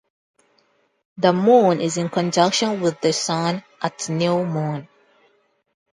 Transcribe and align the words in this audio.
The 1.19 1.31
Moon 1.31 1.79
is 1.79 1.97
in 1.97 2.09
conjunction 2.09 2.81
with 2.81 2.99
the 3.01 3.13
Sun 3.13 3.63
at 3.83 4.09
New 4.09 4.43
Moon. 4.47 4.87